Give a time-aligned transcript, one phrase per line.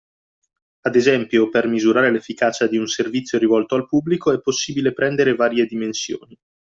[0.79, 5.67] Ad esempio, per misurare l'efficacia di un servizio rivolto al pubblico è possibile prendere varie
[5.67, 6.35] dimensioni.